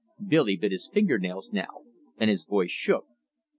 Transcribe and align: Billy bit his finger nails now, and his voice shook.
Billy 0.27 0.55
bit 0.55 0.71
his 0.71 0.87
finger 0.91 1.19
nails 1.19 1.53
now, 1.53 1.83
and 2.17 2.31
his 2.31 2.43
voice 2.43 2.71
shook. 2.71 3.05